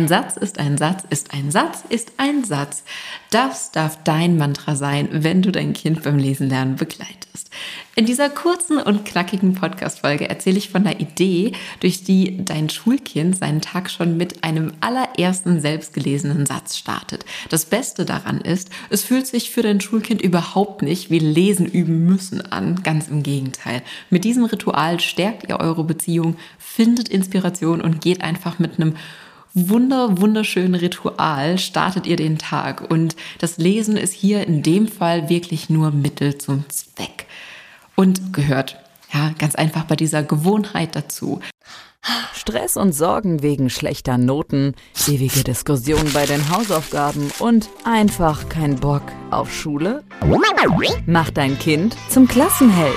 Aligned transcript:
Ein 0.00 0.08
Satz 0.08 0.38
ist 0.38 0.58
ein 0.58 0.78
Satz 0.78 1.04
ist 1.10 1.34
ein 1.34 1.50
Satz 1.50 1.84
ist 1.90 2.12
ein 2.16 2.42
Satz. 2.42 2.84
Das 3.30 3.70
darf 3.70 4.02
dein 4.02 4.38
Mantra 4.38 4.74
sein, 4.74 5.10
wenn 5.12 5.42
du 5.42 5.52
dein 5.52 5.74
Kind 5.74 6.04
beim 6.04 6.16
Lesen 6.16 6.48
lernen 6.48 6.76
begleitest. 6.76 7.50
In 7.96 8.06
dieser 8.06 8.30
kurzen 8.30 8.78
und 8.78 9.04
knackigen 9.04 9.54
Podcast-Folge 9.54 10.26
erzähle 10.26 10.56
ich 10.56 10.70
von 10.70 10.84
der 10.84 11.00
Idee, 11.00 11.52
durch 11.80 12.02
die 12.02 12.42
dein 12.46 12.70
Schulkind 12.70 13.36
seinen 13.36 13.60
Tag 13.60 13.90
schon 13.90 14.16
mit 14.16 14.42
einem 14.42 14.72
allerersten 14.80 15.60
selbstgelesenen 15.60 16.46
Satz 16.46 16.78
startet. 16.78 17.26
Das 17.50 17.66
Beste 17.66 18.06
daran 18.06 18.40
ist, 18.40 18.70
es 18.88 19.02
fühlt 19.02 19.26
sich 19.26 19.50
für 19.50 19.60
dein 19.60 19.82
Schulkind 19.82 20.22
überhaupt 20.22 20.80
nicht 20.80 21.10
wie 21.10 21.18
Lesen 21.18 21.66
üben 21.66 22.06
müssen 22.06 22.40
an. 22.40 22.82
Ganz 22.82 23.08
im 23.08 23.22
Gegenteil. 23.22 23.82
Mit 24.08 24.24
diesem 24.24 24.44
Ritual 24.44 24.98
stärkt 24.98 25.50
ihr 25.50 25.60
eure 25.60 25.84
Beziehung, 25.84 26.36
findet 26.58 27.10
Inspiration 27.10 27.82
und 27.82 28.00
geht 28.00 28.22
einfach 28.22 28.58
mit 28.58 28.80
einem 28.80 28.94
wunder, 29.54 30.20
wunderschönen 30.20 30.74
Ritual 30.74 31.58
startet 31.58 32.06
ihr 32.06 32.16
den 32.16 32.38
Tag. 32.38 32.90
Und 32.90 33.16
das 33.38 33.58
Lesen 33.58 33.96
ist 33.96 34.12
hier 34.12 34.46
in 34.46 34.62
dem 34.62 34.88
Fall 34.88 35.28
wirklich 35.28 35.70
nur 35.70 35.90
Mittel 35.90 36.38
zum 36.38 36.68
Zweck. 36.68 37.26
Und 37.96 38.32
gehört, 38.32 38.78
ja, 39.12 39.32
ganz 39.38 39.54
einfach 39.54 39.84
bei 39.84 39.96
dieser 39.96 40.22
Gewohnheit 40.22 40.96
dazu. 40.96 41.40
Stress 42.32 42.76
und 42.78 42.92
Sorgen 42.92 43.42
wegen 43.42 43.68
schlechter 43.68 44.16
Noten, 44.16 44.74
ewige 45.06 45.44
Diskussionen 45.44 46.10
bei 46.12 46.24
den 46.24 46.48
Hausaufgaben 46.50 47.30
und 47.38 47.68
einfach 47.84 48.48
kein 48.48 48.76
Bock 48.76 49.02
auf 49.30 49.52
Schule? 49.52 50.02
Mach 51.06 51.30
dein 51.30 51.58
Kind 51.58 51.96
zum 52.08 52.26
Klassenheld. 52.26 52.96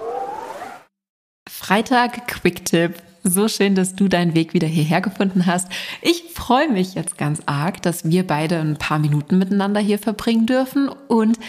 Freitag 1.71 2.27
Quick-Tipp 2.27 2.95
so 3.23 3.47
schön, 3.47 3.75
dass 3.75 3.95
du 3.95 4.09
deinen 4.09 4.35
Weg 4.35 4.53
wieder 4.53 4.67
hierher 4.67 4.99
gefunden 4.99 5.45
hast. 5.45 5.69
Ich 6.01 6.25
freue 6.33 6.69
mich 6.69 6.95
jetzt 6.95 7.17
ganz 7.17 7.41
arg, 7.45 7.81
dass 7.81 8.03
wir 8.03 8.27
beide 8.27 8.59
ein 8.59 8.75
paar 8.75 8.99
Minuten 8.99 9.37
miteinander 9.37 9.79
hier 9.79 9.97
verbringen 9.97 10.45
dürfen. 10.45 10.89
Und 11.07 11.39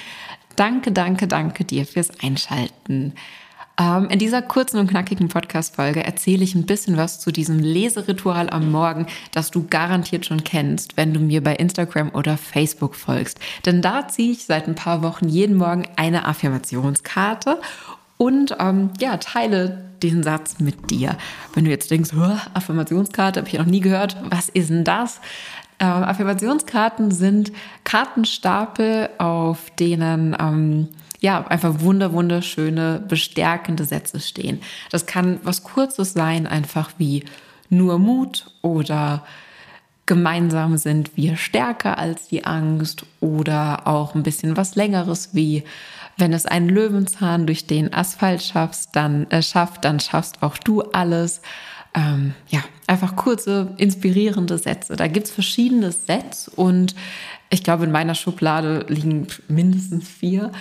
danke, 0.54 0.92
danke, 0.92 1.26
danke 1.26 1.64
dir 1.64 1.86
fürs 1.86 2.20
Einschalten. 2.22 3.14
Ähm, 3.80 4.10
in 4.10 4.20
dieser 4.20 4.42
kurzen 4.42 4.78
und 4.78 4.88
knackigen 4.88 5.26
Podcast-Folge 5.26 6.04
erzähle 6.04 6.44
ich 6.44 6.54
ein 6.54 6.66
bisschen 6.66 6.96
was 6.96 7.18
zu 7.18 7.32
diesem 7.32 7.58
Leseritual 7.58 8.48
am 8.48 8.70
Morgen, 8.70 9.06
das 9.32 9.50
du 9.50 9.66
garantiert 9.66 10.24
schon 10.24 10.44
kennst, 10.44 10.96
wenn 10.96 11.12
du 11.12 11.18
mir 11.18 11.42
bei 11.42 11.56
Instagram 11.56 12.10
oder 12.14 12.36
Facebook 12.36 12.94
folgst. 12.94 13.40
Denn 13.66 13.82
da 13.82 14.06
ziehe 14.06 14.30
ich 14.30 14.44
seit 14.44 14.68
ein 14.68 14.76
paar 14.76 15.02
Wochen 15.02 15.28
jeden 15.28 15.56
Morgen 15.56 15.88
eine 15.96 16.26
Affirmationskarte 16.26 17.58
und 18.22 18.54
ähm, 18.60 18.90
ja, 19.00 19.16
teile 19.16 19.82
den 20.00 20.22
Satz 20.22 20.60
mit 20.60 20.92
dir. 20.92 21.16
Wenn 21.54 21.64
du 21.64 21.72
jetzt 21.72 21.90
denkst, 21.90 22.10
Affirmationskarte 22.54 23.40
habe 23.40 23.48
ich 23.48 23.58
noch 23.58 23.66
nie 23.66 23.80
gehört, 23.80 24.16
was 24.30 24.48
ist 24.48 24.70
denn 24.70 24.84
das? 24.84 25.20
Äh, 25.80 25.86
Affirmationskarten 25.86 27.10
sind 27.10 27.50
Kartenstapel, 27.82 29.08
auf 29.18 29.70
denen 29.70 30.36
ähm, 30.38 30.88
ja 31.18 31.44
einfach 31.48 31.80
wunder 31.80 32.12
wunderschöne 32.12 33.02
bestärkende 33.08 33.86
Sätze 33.86 34.20
stehen. 34.20 34.60
Das 34.92 35.06
kann 35.06 35.40
was 35.42 35.64
Kurzes 35.64 36.12
sein, 36.12 36.46
einfach 36.46 36.92
wie 36.98 37.24
nur 37.70 37.98
Mut 37.98 38.52
oder 38.62 39.24
gemeinsam 40.06 40.76
sind 40.76 41.16
wir 41.16 41.36
stärker 41.36 41.98
als 41.98 42.28
die 42.28 42.44
Angst 42.44 43.04
oder 43.18 43.88
auch 43.88 44.14
ein 44.14 44.22
bisschen 44.22 44.56
was 44.56 44.76
längeres 44.76 45.30
wie 45.32 45.64
wenn 46.16 46.32
es 46.32 46.46
einen 46.46 46.68
Löwenzahn 46.68 47.46
durch 47.46 47.66
den 47.66 47.92
Asphalt 47.92 48.42
schaffst, 48.42 48.90
dann 48.94 49.30
äh, 49.30 49.42
schafft, 49.42 49.84
dann 49.84 50.00
schaffst 50.00 50.42
auch 50.42 50.56
du 50.58 50.82
alles. 50.82 51.40
Ähm, 51.94 52.34
ja, 52.48 52.60
einfach 52.86 53.16
kurze, 53.16 53.74
inspirierende 53.76 54.56
Sätze. 54.56 54.96
Da 54.96 55.08
gibt 55.08 55.26
es 55.26 55.32
verschiedene 55.32 55.92
Sets 55.92 56.48
und 56.48 56.94
ich 57.52 57.62
glaube, 57.62 57.84
in 57.84 57.92
meiner 57.92 58.14
Schublade 58.14 58.86
liegen 58.88 59.26
mindestens 59.46 60.08
vier. 60.08 60.52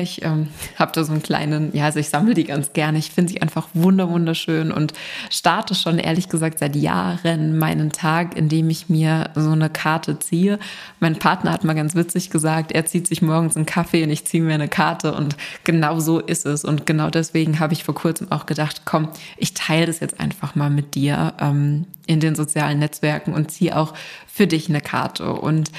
Ich 0.00 0.24
ähm, 0.24 0.48
habe 0.78 0.90
da 0.94 1.04
so 1.04 1.12
einen 1.12 1.22
kleinen, 1.22 1.76
ja, 1.76 1.84
also 1.84 1.98
ich 1.98 2.08
sammle 2.08 2.32
die 2.32 2.44
ganz 2.44 2.72
gerne. 2.72 2.96
Ich 2.96 3.10
finde 3.10 3.30
sie 3.32 3.42
einfach 3.42 3.68
wunder 3.74 4.08
wunderschön 4.08 4.72
und 4.72 4.94
starte 5.28 5.74
schon 5.74 5.98
ehrlich 5.98 6.30
gesagt 6.30 6.58
seit 6.58 6.74
Jahren 6.74 7.58
meinen 7.58 7.92
Tag, 7.92 8.34
indem 8.34 8.70
ich 8.70 8.88
mir 8.88 9.28
so 9.34 9.50
eine 9.50 9.68
Karte 9.68 10.18
ziehe. 10.20 10.58
Mein 11.00 11.18
Partner 11.18 11.52
hat 11.52 11.64
mal 11.64 11.74
ganz 11.74 11.94
witzig 11.94 12.30
gesagt, 12.30 12.72
er 12.72 12.86
zieht 12.86 13.08
sich 13.08 13.20
morgens 13.20 13.54
einen 13.56 13.66
Kaffee 13.66 14.02
und 14.02 14.10
ich 14.10 14.24
ziehe 14.24 14.42
mir 14.42 14.54
eine 14.54 14.68
Karte 14.68 15.12
und 15.12 15.36
genau 15.64 16.00
so 16.00 16.18
ist 16.18 16.46
es. 16.46 16.64
Und 16.64 16.86
genau 16.86 17.10
deswegen 17.10 17.60
habe 17.60 17.74
ich 17.74 17.84
vor 17.84 17.94
kurzem 17.94 18.32
auch 18.32 18.46
gedacht, 18.46 18.82
komm, 18.86 19.10
ich 19.36 19.52
teile 19.52 19.84
das 19.84 20.00
jetzt 20.00 20.18
einfach 20.18 20.54
mal 20.54 20.70
mit 20.70 20.94
dir 20.94 21.34
ähm, 21.38 21.84
in 22.06 22.20
den 22.20 22.34
sozialen 22.34 22.78
Netzwerken 22.78 23.34
und 23.34 23.50
ziehe 23.50 23.76
auch 23.76 23.92
für 24.26 24.46
dich 24.46 24.70
eine 24.70 24.80
Karte. 24.80 25.30
Und 25.30 25.70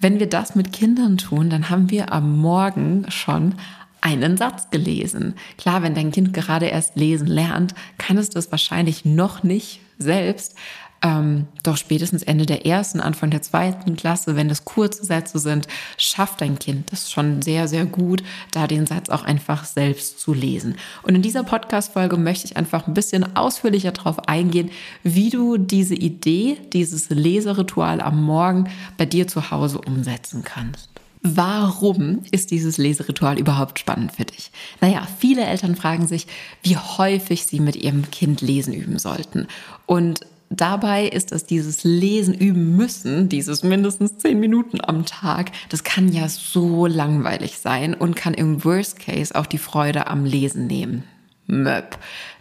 wenn 0.00 0.18
wir 0.18 0.28
das 0.28 0.54
mit 0.54 0.72
Kindern 0.72 1.18
tun, 1.18 1.50
dann 1.50 1.70
haben 1.70 1.90
wir 1.90 2.12
am 2.12 2.38
Morgen 2.38 3.04
schon 3.10 3.54
einen 4.00 4.36
Satz 4.36 4.70
gelesen. 4.70 5.34
Klar, 5.58 5.82
wenn 5.82 5.94
dein 5.94 6.10
Kind 6.10 6.32
gerade 6.32 6.66
erst 6.66 6.96
lesen 6.96 7.26
lernt, 7.26 7.74
kann 7.98 8.16
es 8.16 8.30
das 8.30 8.50
wahrscheinlich 8.50 9.04
noch 9.04 9.42
nicht 9.42 9.80
selbst, 9.98 10.56
ähm, 11.02 11.46
doch 11.62 11.76
spätestens 11.76 12.22
Ende 12.22 12.46
der 12.46 12.66
ersten, 12.66 13.00
Anfang 13.00 13.30
der 13.30 13.42
zweiten 13.42 13.96
Klasse, 13.96 14.36
wenn 14.36 14.48
das 14.48 14.64
kurze 14.64 15.04
Sätze 15.04 15.38
sind, 15.38 15.66
schafft 15.96 16.40
dein 16.40 16.58
Kind 16.58 16.92
das 16.92 17.10
schon 17.10 17.42
sehr, 17.42 17.68
sehr 17.68 17.86
gut, 17.86 18.22
da 18.52 18.66
den 18.66 18.86
Satz 18.86 19.08
auch 19.08 19.24
einfach 19.24 19.64
selbst 19.64 20.20
zu 20.20 20.34
lesen. 20.34 20.76
Und 21.02 21.14
in 21.14 21.22
dieser 21.22 21.42
Podcast-Folge 21.42 22.16
möchte 22.16 22.46
ich 22.46 22.56
einfach 22.56 22.86
ein 22.86 22.94
bisschen 22.94 23.36
ausführlicher 23.36 23.92
darauf 23.92 24.28
eingehen, 24.28 24.70
wie 25.02 25.30
du 25.30 25.56
diese 25.56 25.94
Idee, 25.94 26.58
dieses 26.72 27.08
Leseritual 27.08 28.00
am 28.00 28.22
Morgen 28.22 28.68
bei 28.98 29.06
dir 29.06 29.26
zu 29.26 29.50
Hause 29.50 29.80
umsetzen 29.80 30.42
kannst. 30.44 30.90
Warum 31.22 32.22
ist 32.30 32.50
dieses 32.50 32.78
Leseritual 32.78 33.38
überhaupt 33.38 33.78
spannend 33.78 34.12
für 34.12 34.24
dich? 34.24 34.50
Naja, 34.80 35.06
viele 35.18 35.44
Eltern 35.44 35.76
fragen 35.76 36.06
sich, 36.06 36.26
wie 36.62 36.78
häufig 36.78 37.44
sie 37.44 37.60
mit 37.60 37.76
ihrem 37.76 38.10
Kind 38.10 38.40
lesen 38.40 38.72
üben 38.72 38.98
sollten. 38.98 39.46
Und 39.84 40.20
Dabei 40.52 41.06
ist 41.06 41.30
es 41.30 41.46
dieses 41.46 41.84
Lesen 41.84 42.34
üben 42.34 42.76
müssen, 42.76 43.28
dieses 43.28 43.62
mindestens 43.62 44.18
zehn 44.18 44.40
Minuten 44.40 44.80
am 44.82 45.06
Tag, 45.06 45.52
das 45.68 45.84
kann 45.84 46.12
ja 46.12 46.28
so 46.28 46.86
langweilig 46.86 47.58
sein 47.58 47.94
und 47.94 48.16
kann 48.16 48.34
im 48.34 48.64
Worst 48.64 48.98
Case 48.98 49.32
auch 49.36 49.46
die 49.46 49.58
Freude 49.58 50.08
am 50.08 50.24
Lesen 50.24 50.66
nehmen. 50.66 51.04
Möp. 51.46 51.98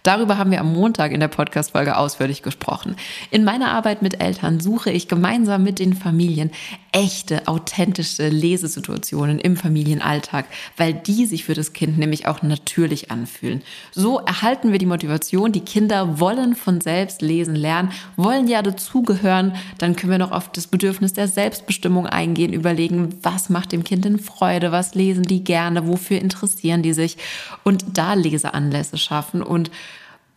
Darüber 0.10 0.40
haben 0.40 0.50
wir 0.50 0.60
am 0.60 0.74
Montag 0.74 1.12
in 1.12 1.20
der 1.20 1.28
Podcast-Folge 1.28 1.96
ausführlich 1.96 2.42
gesprochen. 2.42 2.96
In 3.30 3.44
meiner 3.44 3.70
Arbeit 3.70 4.02
mit 4.02 4.20
Eltern 4.20 4.60
suche 4.60 4.90
ich 4.90 5.08
gemeinsam 5.08 5.64
mit 5.64 5.78
den 5.78 5.94
Familien 5.94 6.50
echte, 6.92 7.48
authentische 7.48 8.28
Lesesituationen 8.28 9.38
im 9.38 9.56
Familienalltag, 9.56 10.46
weil 10.78 10.96
die 10.96 11.28
sich 11.28 11.46
für 11.46 11.54
das 11.54 11.74
Kind 11.74 12.00
nämlich 12.00 12.26
auch 12.26 12.42
natürlich 12.42 13.12
anfühlen. 13.12 13.62
So 13.92 14.18
erhalten 14.18 14.72
wir 14.72 14.80
die 14.80 14.88
Motivation, 14.88 15.52
die 15.52 15.60
Kinder 15.60 16.20
wollen 16.20 16.56
von 16.56 16.82
selbst 16.82 17.22
lesen 17.22 17.56
lernen, 17.56 17.92
wollen 18.16 18.48
ja 18.48 18.64
dazugehören. 18.64 19.54
Dann 19.78 19.96
können 19.96 20.10
wir 20.10 20.18
noch 20.18 20.32
auf 20.32 20.52
das 20.52 20.66
Bedürfnis 20.66 21.14
der 21.14 21.28
Selbstbestimmung 21.28 22.08
eingehen, 22.08 22.52
überlegen, 22.52 23.20
was 23.22 23.50
macht 23.50 23.74
dem 23.74 23.84
Kind 23.84 24.06
denn 24.06 24.18
Freude, 24.18 24.72
was 24.72 24.96
lesen 24.96 25.22
die 25.22 25.44
gerne, 25.44 25.88
wofür 25.88 26.18
interessieren 26.18 26.82
die 26.82 26.94
sich 26.94 27.18
und 27.64 27.86
da 27.94 28.16
Leseanlässe 28.16 28.98
schaffen 28.98 29.44
und 29.44 29.70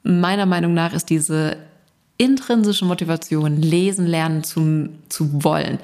meiner 0.03 0.47
Meinung 0.47 0.75
nach 0.75 0.93
ist 0.93 1.11
diese 1.11 1.57
intrinsische 2.19 2.85
Motivation, 2.85 3.57
lesen 3.57 4.07
lernen 4.07 4.45
zu, 4.45 4.89
zu 5.09 5.45
wollen, 5.45 5.79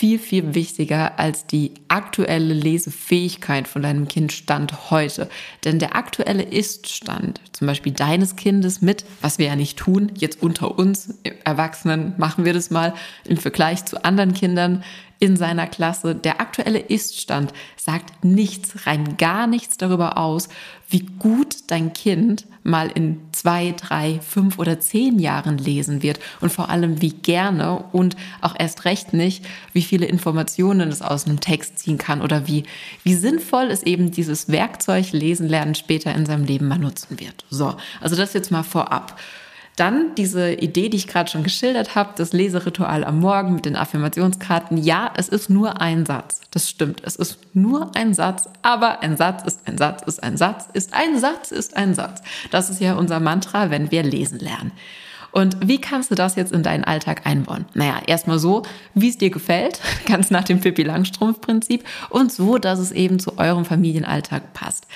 viel, 0.00 0.18
viel 0.18 0.54
wichtiger 0.54 1.18
als 1.18 1.46
die 1.46 1.72
aktuelle 1.88 2.54
Lesefähigkeit 2.54 3.68
von 3.68 3.82
deinem 3.82 4.08
Kind 4.08 4.32
Stand 4.32 4.90
heute. 4.90 5.28
Denn 5.64 5.78
der 5.78 5.94
aktuelle 5.94 6.42
Ist-Stand, 6.42 7.40
zum 7.52 7.66
Beispiel 7.66 7.92
deines 7.92 8.36
Kindes 8.36 8.80
mit, 8.80 9.04
was 9.20 9.38
wir 9.38 9.46
ja 9.46 9.56
nicht 9.56 9.78
tun, 9.78 10.10
jetzt 10.16 10.42
unter 10.42 10.78
uns 10.78 11.14
Erwachsenen 11.44 12.14
machen 12.16 12.46
wir 12.46 12.54
das 12.54 12.70
mal, 12.70 12.94
im 13.24 13.36
Vergleich 13.36 13.84
zu 13.84 14.02
anderen 14.02 14.32
Kindern, 14.32 14.84
in 15.20 15.36
seiner 15.36 15.66
Klasse. 15.66 16.14
Der 16.14 16.40
aktuelle 16.40 16.78
Iststand 16.78 17.52
sagt 17.76 18.24
nichts, 18.24 18.86
rein 18.86 19.16
gar 19.18 19.46
nichts 19.46 19.76
darüber 19.76 20.18
aus, 20.18 20.48
wie 20.88 21.06
gut 21.18 21.56
dein 21.68 21.92
Kind 21.92 22.46
mal 22.64 22.88
in 22.88 23.20
zwei, 23.32 23.72
drei, 23.76 24.18
fünf 24.26 24.58
oder 24.58 24.80
zehn 24.80 25.18
Jahren 25.18 25.58
lesen 25.58 26.02
wird 26.02 26.18
und 26.40 26.50
vor 26.50 26.68
allem 26.68 27.00
wie 27.00 27.12
gerne 27.12 27.84
und 27.92 28.16
auch 28.40 28.54
erst 28.58 28.84
recht 28.86 29.12
nicht, 29.12 29.44
wie 29.72 29.82
viele 29.82 30.06
Informationen 30.06 30.88
es 30.88 31.02
aus 31.02 31.26
einem 31.26 31.40
Text 31.40 31.78
ziehen 31.78 31.98
kann 31.98 32.22
oder 32.22 32.48
wie, 32.48 32.64
wie 33.04 33.14
sinnvoll 33.14 33.66
es 33.70 33.82
eben 33.82 34.10
dieses 34.10 34.48
Werkzeug 34.48 35.12
Lesen 35.12 35.48
lernen 35.48 35.74
später 35.74 36.14
in 36.14 36.26
seinem 36.26 36.44
Leben 36.44 36.66
mal 36.66 36.78
nutzen 36.78 37.20
wird. 37.20 37.44
So, 37.50 37.76
also 38.00 38.16
das 38.16 38.32
jetzt 38.32 38.50
mal 38.50 38.62
vorab. 38.62 39.18
Dann 39.80 40.14
diese 40.14 40.52
Idee, 40.52 40.90
die 40.90 40.98
ich 40.98 41.06
gerade 41.06 41.30
schon 41.30 41.42
geschildert 41.42 41.94
habe, 41.94 42.10
das 42.14 42.34
Leseritual 42.34 43.02
am 43.02 43.18
Morgen 43.18 43.54
mit 43.54 43.64
den 43.64 43.76
Affirmationskarten. 43.76 44.76
Ja, 44.76 45.10
es 45.16 45.30
ist 45.30 45.48
nur 45.48 45.80
ein 45.80 46.04
Satz. 46.04 46.42
Das 46.50 46.68
stimmt. 46.68 47.00
Es 47.02 47.16
ist 47.16 47.38
nur 47.54 47.90
ein 47.96 48.12
Satz, 48.12 48.46
aber 48.60 49.00
ein 49.02 49.16
Satz 49.16 49.42
ist 49.46 49.66
ein 49.66 49.78
Satz, 49.78 50.02
ist 50.02 50.22
ein 50.22 50.36
Satz, 50.36 50.68
ist 50.74 50.92
ein 50.92 51.18
Satz, 51.18 51.50
ist 51.50 51.78
ein 51.78 51.94
Satz. 51.94 52.20
Das 52.50 52.68
ist 52.68 52.82
ja 52.82 52.92
unser 52.92 53.20
Mantra, 53.20 53.70
wenn 53.70 53.90
wir 53.90 54.02
lesen 54.02 54.38
lernen. 54.38 54.72
Und 55.32 55.56
wie 55.66 55.80
kannst 55.80 56.10
du 56.10 56.14
das 56.14 56.36
jetzt 56.36 56.52
in 56.52 56.62
deinen 56.62 56.84
Alltag 56.84 57.22
einbauen? 57.24 57.64
Naja, 57.72 58.02
erstmal 58.06 58.38
so, 58.38 58.64
wie 58.92 59.08
es 59.08 59.16
dir 59.16 59.30
gefällt, 59.30 59.80
ganz 60.04 60.30
nach 60.30 60.44
dem 60.44 60.60
Pippi 60.60 60.82
Langstrumpf-Prinzip 60.82 61.84
und 62.10 62.30
so, 62.30 62.58
dass 62.58 62.80
es 62.80 62.92
eben 62.92 63.18
zu 63.18 63.38
eurem 63.38 63.64
Familienalltag 63.64 64.52
passt. 64.52 64.86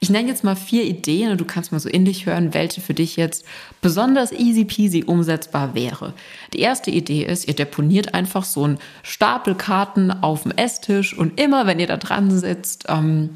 Ich 0.00 0.10
nenne 0.10 0.28
jetzt 0.28 0.44
mal 0.44 0.54
vier 0.54 0.84
Ideen 0.84 1.32
und 1.32 1.40
du 1.40 1.44
kannst 1.44 1.72
mal 1.72 1.80
so 1.80 1.88
in 1.88 2.04
dich 2.04 2.26
hören, 2.26 2.54
welche 2.54 2.80
für 2.80 2.94
dich 2.94 3.16
jetzt 3.16 3.44
besonders 3.80 4.30
easy 4.30 4.64
peasy 4.64 5.02
umsetzbar 5.04 5.74
wäre. 5.74 6.14
Die 6.52 6.60
erste 6.60 6.90
Idee 6.92 7.24
ist, 7.24 7.48
ihr 7.48 7.54
deponiert 7.54 8.14
einfach 8.14 8.44
so 8.44 8.64
einen 8.64 8.78
Stapel 9.02 9.56
Karten 9.56 10.12
auf 10.12 10.44
dem 10.44 10.52
Esstisch 10.52 11.18
und 11.18 11.40
immer, 11.40 11.66
wenn 11.66 11.80
ihr 11.80 11.88
da 11.88 11.96
dran 11.96 12.30
sitzt, 12.30 12.84
ähm, 12.88 13.30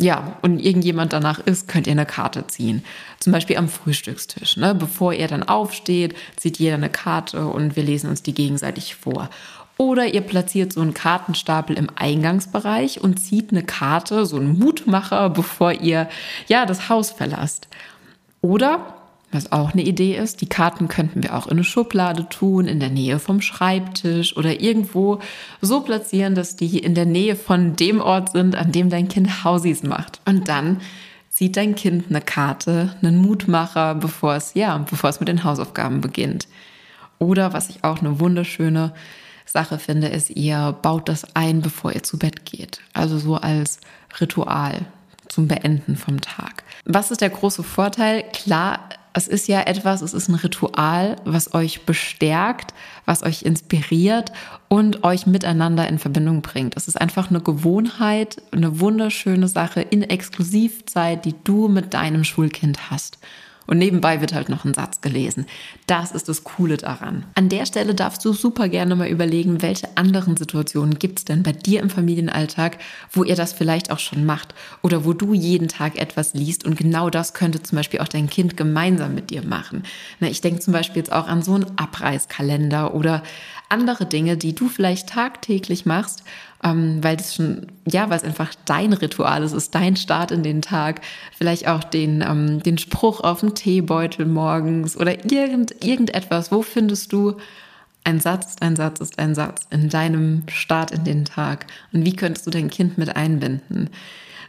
ja, 0.00 0.38
und 0.42 0.58
irgendjemand 0.58 1.12
danach 1.12 1.38
ist, 1.38 1.68
könnt 1.68 1.86
ihr 1.86 1.92
eine 1.92 2.06
Karte 2.06 2.46
ziehen. 2.48 2.84
Zum 3.20 3.32
Beispiel 3.32 3.56
am 3.56 3.68
Frühstückstisch. 3.68 4.56
Ne? 4.56 4.74
Bevor 4.74 5.12
ihr 5.12 5.28
dann 5.28 5.44
aufsteht, 5.44 6.16
zieht 6.36 6.58
jeder 6.58 6.74
eine 6.74 6.90
Karte 6.90 7.46
und 7.46 7.76
wir 7.76 7.84
lesen 7.84 8.10
uns 8.10 8.22
die 8.22 8.34
gegenseitig 8.34 8.96
vor. 8.96 9.30
Oder 9.76 10.06
ihr 10.06 10.20
platziert 10.20 10.72
so 10.72 10.80
einen 10.80 10.94
Kartenstapel 10.94 11.76
im 11.76 11.88
Eingangsbereich 11.96 13.00
und 13.00 13.18
zieht 13.18 13.50
eine 13.50 13.64
Karte, 13.64 14.24
so 14.24 14.36
einen 14.36 14.58
Mutmacher, 14.58 15.30
bevor 15.30 15.72
ihr 15.72 16.08
ja 16.46 16.64
das 16.64 16.88
Haus 16.88 17.10
verlasst. 17.10 17.66
Oder, 18.40 18.94
was 19.32 19.50
auch 19.50 19.72
eine 19.72 19.82
Idee 19.82 20.16
ist, 20.16 20.42
die 20.42 20.48
Karten 20.48 20.86
könnten 20.86 21.24
wir 21.24 21.34
auch 21.34 21.46
in 21.46 21.54
eine 21.54 21.64
Schublade 21.64 22.28
tun, 22.28 22.68
in 22.68 22.78
der 22.78 22.90
Nähe 22.90 23.18
vom 23.18 23.40
Schreibtisch 23.40 24.36
oder 24.36 24.60
irgendwo 24.60 25.18
so 25.60 25.80
platzieren, 25.80 26.36
dass 26.36 26.54
die 26.54 26.78
in 26.78 26.94
der 26.94 27.06
Nähe 27.06 27.34
von 27.34 27.74
dem 27.74 28.00
Ort 28.00 28.30
sind, 28.30 28.54
an 28.54 28.70
dem 28.70 28.90
dein 28.90 29.08
Kind 29.08 29.42
Hausis 29.42 29.82
macht. 29.82 30.20
Und 30.24 30.48
dann 30.48 30.80
zieht 31.30 31.56
dein 31.56 31.74
Kind 31.74 32.04
eine 32.10 32.20
Karte, 32.20 32.94
einen 33.02 33.16
Mutmacher, 33.16 33.96
bevor 33.96 34.36
es, 34.36 34.54
ja, 34.54 34.78
bevor 34.78 35.10
es 35.10 35.18
mit 35.18 35.28
den 35.28 35.42
Hausaufgaben 35.42 36.00
beginnt. 36.00 36.46
Oder 37.18 37.52
was 37.52 37.70
ich 37.70 37.82
auch 37.82 37.98
eine 37.98 38.20
wunderschöne 38.20 38.92
Sache 39.44 39.78
finde, 39.78 40.08
ist, 40.08 40.30
ihr 40.30 40.76
baut 40.82 41.08
das 41.08 41.34
ein, 41.34 41.60
bevor 41.60 41.92
ihr 41.92 42.02
zu 42.02 42.18
Bett 42.18 42.44
geht. 42.44 42.80
Also 42.92 43.18
so 43.18 43.36
als 43.36 43.78
Ritual 44.20 44.86
zum 45.28 45.48
Beenden 45.48 45.96
vom 45.96 46.20
Tag. 46.20 46.64
Was 46.84 47.10
ist 47.10 47.20
der 47.20 47.30
große 47.30 47.62
Vorteil? 47.62 48.24
Klar, 48.32 48.88
es 49.16 49.28
ist 49.28 49.46
ja 49.46 49.60
etwas, 49.62 50.02
es 50.02 50.12
ist 50.12 50.28
ein 50.28 50.34
Ritual, 50.34 51.16
was 51.24 51.54
euch 51.54 51.86
bestärkt, 51.86 52.74
was 53.04 53.22
euch 53.22 53.42
inspiriert 53.42 54.32
und 54.68 55.04
euch 55.04 55.26
miteinander 55.26 55.88
in 55.88 56.00
Verbindung 56.00 56.42
bringt. 56.42 56.76
Es 56.76 56.88
ist 56.88 57.00
einfach 57.00 57.30
eine 57.30 57.40
Gewohnheit, 57.40 58.42
eine 58.50 58.80
wunderschöne 58.80 59.46
Sache 59.46 59.82
in 59.82 60.02
Exklusivzeit, 60.02 61.24
die 61.24 61.36
du 61.44 61.68
mit 61.68 61.94
deinem 61.94 62.24
Schulkind 62.24 62.90
hast. 62.90 63.18
Und 63.66 63.78
nebenbei 63.78 64.20
wird 64.20 64.34
halt 64.34 64.48
noch 64.48 64.64
ein 64.64 64.74
Satz 64.74 65.00
gelesen. 65.00 65.46
Das 65.86 66.12
ist 66.12 66.28
das 66.28 66.44
Coole 66.44 66.76
daran. 66.76 67.24
An 67.34 67.48
der 67.48 67.66
Stelle 67.66 67.94
darfst 67.94 68.24
du 68.24 68.32
super 68.32 68.68
gerne 68.68 68.94
mal 68.96 69.08
überlegen, 69.08 69.62
welche 69.62 69.96
anderen 69.96 70.36
Situationen 70.36 70.98
gibt 70.98 71.20
es 71.20 71.24
denn 71.24 71.42
bei 71.42 71.52
dir 71.52 71.80
im 71.80 71.90
Familienalltag, 71.90 72.78
wo 73.12 73.24
ihr 73.24 73.36
das 73.36 73.52
vielleicht 73.52 73.90
auch 73.90 73.98
schon 73.98 74.24
macht 74.26 74.54
oder 74.82 75.04
wo 75.04 75.12
du 75.12 75.34
jeden 75.34 75.68
Tag 75.68 75.98
etwas 75.98 76.34
liest 76.34 76.64
und 76.64 76.76
genau 76.76 77.10
das 77.10 77.34
könnte 77.34 77.62
zum 77.62 77.76
Beispiel 77.76 78.00
auch 78.00 78.08
dein 78.08 78.28
Kind 78.28 78.56
gemeinsam 78.56 79.14
mit 79.14 79.30
dir 79.30 79.44
machen. 79.44 79.84
ich 80.20 80.40
denke 80.40 80.60
zum 80.60 80.72
Beispiel 80.72 80.98
jetzt 80.98 81.12
auch 81.12 81.28
an 81.28 81.42
so 81.42 81.54
einen 81.54 81.66
Abreißkalender 81.76 82.94
oder 82.94 83.22
andere 83.68 84.06
Dinge, 84.06 84.36
die 84.36 84.54
du 84.54 84.68
vielleicht 84.68 85.08
tagtäglich 85.08 85.86
machst 85.86 86.22
ähm, 86.64 87.04
weil 87.04 87.16
das 87.16 87.34
schon, 87.34 87.66
ja, 87.86 88.08
weil 88.08 88.16
es 88.16 88.24
einfach 88.24 88.54
dein 88.64 88.94
Ritual 88.94 89.42
ist, 89.42 89.52
ist 89.52 89.74
dein 89.74 89.96
Start 89.96 90.30
in 90.30 90.42
den 90.42 90.62
Tag. 90.62 91.02
Vielleicht 91.36 91.68
auch 91.68 91.84
den, 91.84 92.22
ähm, 92.22 92.62
den 92.62 92.78
Spruch 92.78 93.20
auf 93.20 93.40
dem 93.40 93.54
Teebeutel 93.54 94.24
morgens 94.24 94.96
oder 94.96 95.30
irgend, 95.30 95.84
irgendetwas. 95.84 96.50
Wo 96.50 96.62
findest 96.62 97.12
du 97.12 97.36
ein 98.02 98.20
Satz 98.20 98.56
ein 98.60 98.76
Satz 98.76 99.00
ist 99.00 99.18
ein 99.18 99.34
Satz 99.34 99.66
in 99.70 99.88
deinem 99.88 100.42
Start 100.48 100.90
in 100.90 101.04
den 101.04 101.24
Tag? 101.26 101.66
Und 101.92 102.04
wie 102.06 102.16
könntest 102.16 102.46
du 102.46 102.50
dein 102.50 102.70
Kind 102.70 102.96
mit 102.96 103.14
einbinden? 103.14 103.90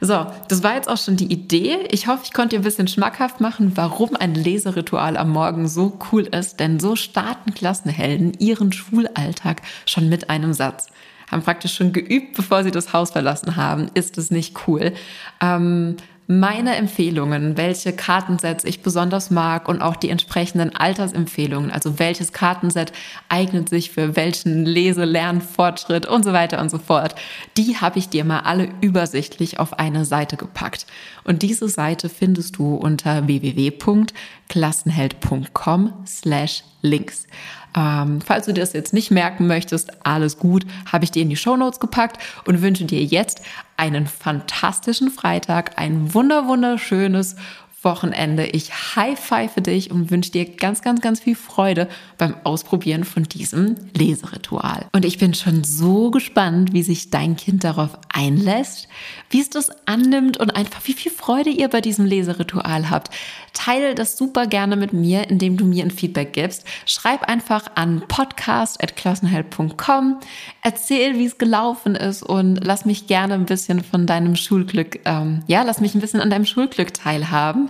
So, 0.02 0.28
das 0.50 0.62
war 0.62 0.76
jetzt 0.76 0.90
auch 0.90 0.98
schon 0.98 1.16
die 1.16 1.32
Idee. 1.32 1.78
Ich 1.90 2.08
hoffe, 2.08 2.24
ich 2.26 2.34
konnte 2.34 2.56
dir 2.56 2.62
ein 2.62 2.66
bisschen 2.66 2.88
schmackhaft 2.88 3.40
machen, 3.40 3.72
warum 3.76 4.16
ein 4.16 4.36
Leseritual 4.36 5.16
am 5.16 5.30
Morgen 5.30 5.68
so 5.68 5.98
cool 6.12 6.24
ist, 6.24 6.60
denn 6.60 6.80
so 6.80 6.96
starten 6.96 7.54
Klassenhelden 7.54 8.34
ihren 8.40 8.74
Schulalltag 8.74 9.62
schon 9.86 10.10
mit 10.10 10.30
einem 10.30 10.54
Satz 10.54 10.88
haben 11.36 11.44
praktisch 11.44 11.76
schon 11.76 11.92
geübt, 11.92 12.36
bevor 12.36 12.64
sie 12.64 12.72
das 12.72 12.94
Haus 12.94 13.12
verlassen 13.12 13.58
haben. 13.58 13.90
Ist 13.94 14.18
es 14.18 14.32
nicht 14.32 14.56
cool? 14.68 14.94
Ähm, 15.42 15.98
meine 16.28 16.76
Empfehlungen, 16.76 17.56
welche 17.56 17.94
Kartensets 17.94 18.64
ich 18.64 18.82
besonders 18.82 19.30
mag 19.30 19.70
und 19.70 19.84
auch 19.84 19.96
die 19.96 20.10
entsprechenden 20.10 20.76
Altersempfehlungen, 20.76 21.70
also 21.70 22.00
welches 22.00 22.34
Kartenset 22.34 22.92
eignet 23.30 23.70
sich 23.70 23.92
für 23.92 24.16
welchen 24.16 24.66
Lese-, 24.66 25.06
Lernfortschritt 25.06 26.08
und 26.08 26.26
so 26.26 26.34
weiter 26.34 26.60
und 26.62 26.72
so 26.72 26.80
fort, 26.80 27.14
die 27.58 27.78
habe 27.78 28.00
ich 28.00 28.10
dir 28.10 28.26
mal 28.26 28.40
alle 28.40 28.70
übersichtlich 28.82 29.60
auf 29.60 29.78
eine 29.78 30.04
Seite 30.04 30.36
gepackt. 30.36 30.88
Und 31.26 31.44
diese 31.44 31.70
Seite 31.70 32.10
findest 32.10 32.58
du 32.58 32.74
unter 32.74 33.28
www.klassenheld.com 33.28 35.94
slash 36.08 36.64
links. 36.82 37.28
Ähm, 37.76 38.22
falls 38.22 38.46
du 38.46 38.54
das 38.54 38.74
jetzt 38.74 38.94
nicht 38.94 39.12
merken 39.12 39.48
möchtest, 39.48 40.06
alles 40.06 40.40
gut, 40.40 40.66
habe 40.92 41.04
ich 41.04 41.12
dir 41.12 41.24
in 41.24 41.30
die 41.30 41.36
Show 41.36 41.58
Notes 41.58 41.80
gepackt 41.80 42.18
und 42.46 42.62
wünsche 42.62 42.86
dir 42.86 43.04
jetzt 43.04 43.42
einen 43.78 44.08
fantastischen 44.08 45.12
Freitag, 45.12 45.78
ein 45.78 46.14
wunder 46.14 46.48
wunderschönes 46.48 47.36
Wochenende. 47.86 48.48
Ich 48.48 48.96
high-five 48.96 49.62
dich 49.62 49.92
und 49.92 50.12
wünsche 50.12 50.32
dir 50.32 50.46
ganz, 50.46 50.82
ganz, 50.82 51.00
ganz 51.00 51.22
viel 51.22 51.36
Freude 51.36 51.88
beim 52.18 52.36
Ausprobieren 52.44 53.06
von 53.06 53.24
diesem 53.24 53.76
Leseritual. 53.94 54.88
Und 54.92 55.06
ich 55.06 55.18
bin 55.18 55.34
schon 55.34 55.64
so 55.64 56.12
gespannt, 56.12 56.74
wie 56.74 56.84
sich 56.84 57.12
dein 57.12 57.38
Kind 57.38 57.64
darauf 57.64 57.98
einlässt, 58.12 58.90
wie 59.30 59.40
es 59.40 59.50
das 59.50 59.70
annimmt 59.86 60.36
und 60.38 60.54
einfach 60.56 60.82
wie 60.86 60.94
viel 60.94 61.12
Freude 61.12 61.52
ihr 61.52 61.68
bei 61.70 61.82
diesem 61.82 62.06
Leseritual 62.06 62.90
habt. 62.90 63.12
Teile 63.54 63.94
das 63.96 64.18
super 64.18 64.48
gerne 64.48 64.76
mit 64.76 64.92
mir, 64.92 65.30
indem 65.30 65.56
du 65.58 65.66
mir 65.66 65.84
ein 65.84 65.92
Feedback 65.92 66.34
gibst. 66.34 66.66
Schreib 66.86 67.30
einfach 67.30 67.68
an 67.76 68.02
podcast.klassenheld.com, 68.08 70.20
erzähl, 70.62 71.18
wie 71.18 71.26
es 71.26 71.38
gelaufen 71.38 71.96
ist 71.96 72.24
und 72.24 72.64
lass 72.64 72.86
mich 72.86 73.08
gerne 73.08 73.34
ein 73.36 73.46
bisschen 73.46 73.84
von 73.84 74.08
deinem 74.08 74.36
Schulglück, 74.36 75.00
ähm, 75.06 75.44
ja, 75.48 75.64
lass 75.64 75.80
mich 75.80 75.96
ein 75.96 76.02
bisschen 76.02 76.20
an 76.20 76.30
deinem 76.30 76.46
Schulglück 76.46 76.94
teilhaben. 76.94 77.70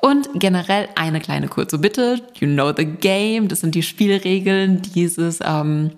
Und 0.00 0.28
generell 0.34 0.88
eine 0.96 1.20
kleine 1.20 1.48
kurze 1.48 1.78
Bitte. 1.78 2.20
You 2.34 2.46
know 2.46 2.72
the 2.76 2.84
game. 2.84 3.48
Das 3.48 3.60
sind 3.60 3.74
die 3.74 3.82
Spielregeln 3.82 4.82
dieses, 4.82 5.40
ähm, 5.42 5.92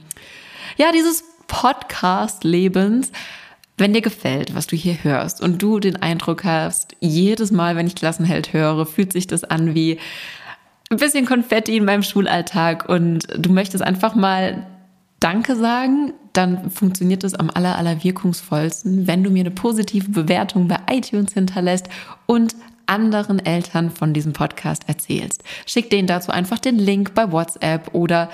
ja, 0.76 0.92
dieses 0.92 1.24
Podcast-Lebens. 1.48 3.10
Wenn 3.78 3.92
dir 3.92 4.02
gefällt, 4.02 4.54
was 4.54 4.66
du 4.66 4.76
hier 4.76 5.02
hörst 5.02 5.42
und 5.42 5.60
du 5.60 5.80
den 5.80 5.96
Eindruck 5.96 6.44
hast, 6.44 6.96
jedes 7.00 7.50
Mal, 7.50 7.76
wenn 7.76 7.86
ich 7.86 7.94
Klassenheld 7.94 8.52
höre, 8.52 8.86
fühlt 8.86 9.12
sich 9.12 9.26
das 9.26 9.44
an 9.44 9.74
wie 9.74 9.98
ein 10.88 10.96
bisschen 10.98 11.26
Konfetti 11.26 11.76
in 11.76 11.84
meinem 11.84 12.02
Schulalltag 12.02 12.88
und 12.88 13.26
du 13.36 13.52
möchtest 13.52 13.82
einfach 13.82 14.14
mal 14.14 14.66
Danke 15.18 15.56
sagen, 15.56 16.12
dann 16.32 16.70
funktioniert 16.70 17.24
es 17.24 17.34
am 17.34 17.50
aller, 17.50 17.76
aller 17.76 18.04
wirkungsvollsten, 18.04 19.06
wenn 19.06 19.24
du 19.24 19.30
mir 19.30 19.40
eine 19.40 19.50
positive 19.50 20.10
Bewertung 20.10 20.68
bei 20.68 20.78
iTunes 20.90 21.32
hinterlässt 21.32 21.88
und 22.26 22.54
anderen 22.86 23.44
Eltern 23.44 23.90
von 23.90 24.12
diesem 24.12 24.32
Podcast 24.32 24.88
erzählst. 24.88 25.42
Schick 25.66 25.90
denen 25.90 26.06
dazu 26.06 26.30
einfach 26.30 26.58
den 26.58 26.78
Link 26.78 27.14
bei 27.14 27.30
WhatsApp 27.32 27.94
oder 27.94 28.30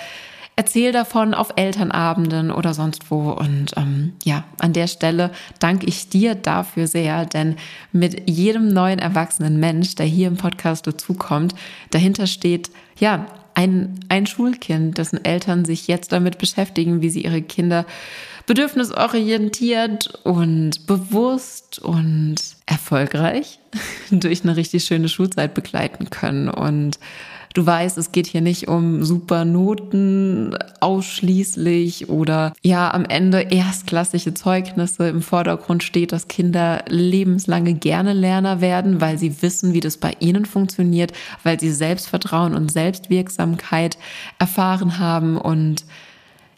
erzähl 0.57 0.93
davon 0.93 1.35
auf 1.35 1.55
Elternabenden 1.57 2.51
oder 2.51 2.75
sonst 2.75 3.11
wo. 3.11 3.31
Und 3.31 3.73
ähm, 3.77 4.13
ja, 4.25 4.45
an 4.59 4.73
der 4.73 4.87
Stelle 4.87 5.31
danke 5.59 5.87
ich 5.87 6.09
dir 6.09 6.35
dafür 6.35 6.87
sehr, 6.87 7.25
denn 7.25 7.57
mit 7.93 8.29
jedem 8.29 8.69
neuen 8.69 8.99
erwachsenen 8.99 9.59
Mensch, 9.59 9.95
der 9.95 10.07
hier 10.07 10.29
im 10.29 10.37
Podcast 10.37 10.87
dazukommt, 10.87 11.55
dahinter 11.91 12.27
steht, 12.27 12.71
ja, 12.99 13.27
ein, 13.55 14.01
ein 14.09 14.27
Schulkind, 14.27 14.99
dessen 14.99 15.25
Eltern 15.25 15.65
sich 15.65 15.87
jetzt 15.89 16.13
damit 16.13 16.39
beschäftigen, 16.39 17.03
wie 17.03 17.11
sie 17.11 17.25
ihre 17.25 17.43
Kinder 17.43 17.87
bedürfnisorientiert 18.47 20.21
und 20.25 20.87
bewusst 20.87 21.79
und 21.79 22.37
erfolgreich 22.67 23.59
durch 24.11 24.43
eine 24.43 24.57
richtig 24.57 24.85
schöne 24.85 25.09
Schulzeit 25.09 25.55
begleiten 25.55 26.11
können. 26.11 26.49
Und 26.49 26.99
Du 27.55 27.67
weißt, 27.67 27.99
es 27.99 28.13
geht 28.13 28.27
hier 28.27 28.41
nicht 28.41 28.69
um 28.69 29.05
super 29.05 29.45
Noten 29.45 30.57
ausschließlich 30.81 32.09
oder 32.09 32.55
ja, 32.63 32.93
am 32.93 33.05
Ende 33.05 33.41
erstklassige 33.41 34.33
Zeugnisse. 34.33 35.09
Im 35.09 35.21
Vordergrund 35.21 35.83
steht, 35.83 36.13
dass 36.13 36.29
Kinder 36.29 36.85
lebenslange 36.89 37.75
gerne 37.75 38.15
Lerner 38.15 38.61
werden, 38.61 39.01
weil 39.01 39.19
sie 39.19 39.43
wissen, 39.43 39.75
wie 39.75 39.81
das 39.81 39.99
bei 39.99 40.17
ihnen 40.19 40.47
funktioniert, 40.47 41.13
weil 41.43 41.61
sie 41.61 41.73
Selbstvertrauen 41.73 42.55
und 42.55 42.73
Selbstwirksamkeit 42.73 43.99
erfahren 44.39 44.99
haben 44.99 45.37
und 45.37 45.85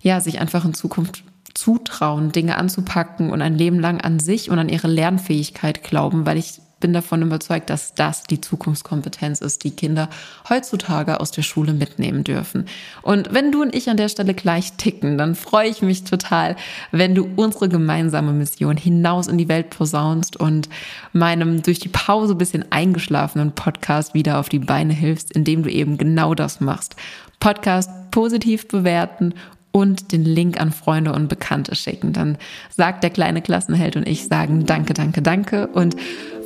ja, 0.01 0.21
sich 0.21 0.41
einfach 0.41 0.65
in 0.65 0.75
Zukunft 0.75 1.25
zutrauen, 1.55 2.31
Dinge 2.31 2.57
anzupacken 2.57 3.31
und 3.31 3.41
ein 3.41 3.57
Leben 3.57 3.81
lang 3.81 4.01
an 4.01 4.21
sich 4.21 4.51
und 4.51 4.59
an 4.59 4.69
ihre 4.69 4.89
Lernfähigkeit 4.89 5.83
glauben, 5.83 6.27
weil 6.27 6.37
ich 6.37 6.61
bin 6.85 6.93
davon 6.93 7.23
überzeugt, 7.23 7.71
dass 7.71 7.95
das 7.95 8.25
die 8.25 8.43
Zukunftskompetenz 8.43 9.41
ist, 9.41 9.65
die 9.65 9.71
Kinder 9.71 10.11
heutzutage 10.51 11.19
aus 11.19 11.31
der 11.31 11.41
Schule 11.41 11.73
mitnehmen 11.73 12.25
dürfen. 12.25 12.67
Und 13.01 13.33
wenn 13.33 13.51
du 13.51 13.63
und 13.63 13.75
ich 13.75 13.89
an 13.89 13.97
der 13.97 14.11
Stelle 14.11 14.35
gleich 14.35 14.75
ticken, 14.75 15.17
dann 15.17 15.35
freue 15.35 15.71
ich 15.71 15.81
mich 15.81 16.05
total, 16.05 16.57
wenn 16.93 17.15
du 17.15 17.27
unsere 17.37 17.71
gemeinsame 17.71 18.33
Mission 18.33 18.77
hinaus 18.77 19.29
in 19.29 19.39
die 19.39 19.49
Welt 19.49 19.71
posaunst 19.71 20.39
und 20.39 20.69
meinem 21.15 21.63
durch 21.63 21.79
die 21.79 21.89
Pause 21.89 22.35
bisschen 22.35 22.67
eingeschlafenen 22.71 23.53
Podcast 23.53 24.13
wieder 24.13 24.39
auf 24.39 24.51
die 24.51 24.59
Beine 24.59 24.93
hilfst, 24.93 25.33
indem 25.33 25.63
du 25.63 25.71
eben 25.71 25.97
genau 25.97 26.35
das 26.35 26.61
machst. 26.61 26.97
Podcast 27.41 27.89
positiv 28.11 28.69
bewerten 28.69 29.33
und 29.75 30.13
den 30.13 30.25
Link 30.25 30.61
an 30.61 30.71
Freunde 30.71 31.13
und 31.13 31.27
Bekannte 31.27 31.75
schicken. 31.75 32.13
Dann 32.13 32.39
sagt 32.71 33.03
der 33.03 33.11
kleine 33.11 33.43
Klassenheld 33.43 33.97
und 33.97 34.07
ich 34.07 34.29
sagen 34.29 34.67
Danke, 34.67 34.95
danke, 34.95 35.21
danke 35.21 35.67
und 35.67 35.97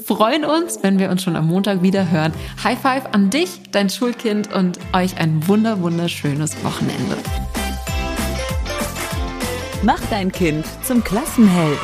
freuen 0.08 0.46
uns, 0.46 0.78
wenn 0.82 0.98
wir 0.98 1.10
uns 1.10 1.22
schon 1.22 1.36
am 1.36 1.48
Montag 1.48 1.82
wieder 1.82 2.10
hören. 2.10 2.32
High 2.64 2.78
Five 2.80 3.04
an 3.12 3.28
dich, 3.28 3.60
dein 3.72 3.90
Schulkind 3.90 4.50
und 4.54 4.78
euch 4.94 5.18
ein 5.18 5.46
wunder, 5.46 5.82
wunderschönes 5.82 6.64
Wochenende. 6.64 7.18
Mach 9.82 10.00
dein 10.08 10.32
Kind 10.32 10.64
zum 10.82 11.04
Klassenheld. 11.04 11.78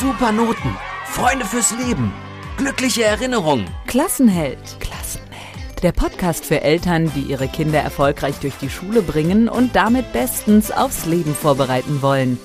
Super 0.00 0.32
Noten, 0.32 0.76
Freunde 1.06 1.44
fürs 1.44 1.72
Leben, 1.78 2.12
glückliche 2.56 3.04
Erinnerungen. 3.04 3.66
Klassenheld. 3.86 4.58
Klassenheld. 4.80 5.82
Der 5.84 5.92
Podcast 5.92 6.44
für 6.44 6.62
Eltern, 6.62 7.08
die 7.14 7.22
ihre 7.22 7.46
Kinder 7.46 7.78
erfolgreich 7.78 8.40
durch 8.40 8.54
die 8.56 8.68
Schule 8.68 9.00
bringen 9.00 9.48
und 9.48 9.76
damit 9.76 10.12
bestens 10.12 10.72
aufs 10.72 11.06
Leben 11.06 11.36
vorbereiten 11.36 12.02
wollen. 12.02 12.40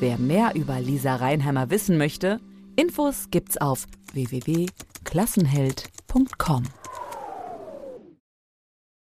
Wer 0.00 0.18
mehr 0.18 0.56
über 0.56 0.80
Lisa 0.80 1.14
Reinheimer 1.14 1.70
wissen 1.70 1.98
möchte, 1.98 2.40
Infos 2.80 3.28
gibt's 3.30 3.58
auf 3.58 3.86
www.klassenheld.com. 4.14 6.79